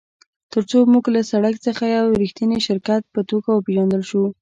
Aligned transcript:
ترڅو 0.51 0.79
موږ 0.91 1.05
له 1.15 1.21
سړک 1.31 1.55
څخه 1.65 1.83
د 1.87 1.91
یو 1.97 2.05
ریښتیني 2.21 2.59
شرکت 2.67 3.01
په 3.13 3.21
توګه 3.29 3.49
وپیژندل 3.51 4.01
شو 4.09 4.23